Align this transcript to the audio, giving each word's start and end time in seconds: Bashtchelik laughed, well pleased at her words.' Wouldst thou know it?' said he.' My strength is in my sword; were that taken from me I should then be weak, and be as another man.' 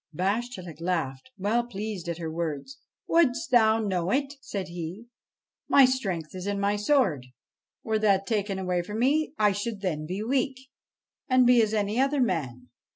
Bashtchelik 0.15 0.81
laughed, 0.81 1.29
well 1.37 1.63
pleased 1.67 2.09
at 2.09 2.17
her 2.17 2.31
words.' 2.31 2.79
Wouldst 3.07 3.51
thou 3.51 3.77
know 3.79 4.09
it?' 4.09 4.33
said 4.51 4.69
he.' 4.69 5.05
My 5.69 5.85
strength 5.85 6.33
is 6.33 6.47
in 6.47 6.59
my 6.59 6.75
sword; 6.75 7.27
were 7.83 7.99
that 7.99 8.25
taken 8.25 8.57
from 8.83 8.97
me 8.97 9.33
I 9.37 9.51
should 9.51 9.81
then 9.81 10.07
be 10.07 10.23
weak, 10.23 10.57
and 11.29 11.45
be 11.45 11.61
as 11.61 11.73
another 11.73 12.19
man.' 12.19 12.69